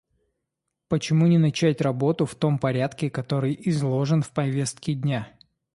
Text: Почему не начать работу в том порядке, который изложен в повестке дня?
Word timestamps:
Почему 0.87 1.27
не 1.27 1.37
начать 1.37 1.79
работу 1.79 2.25
в 2.25 2.33
том 2.33 2.57
порядке, 2.57 3.11
который 3.11 3.55
изложен 3.69 4.23
в 4.23 4.31
повестке 4.31 4.95
дня? 4.95 5.31